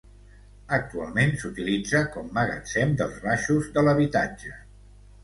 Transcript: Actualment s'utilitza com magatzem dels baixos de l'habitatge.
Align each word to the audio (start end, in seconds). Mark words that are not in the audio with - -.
Actualment 0.77 1.33
s'utilitza 1.43 2.01
com 2.15 2.31
magatzem 2.37 2.95
dels 3.03 3.21
baixos 3.27 3.69
de 3.77 3.85
l'habitatge. 3.85 4.57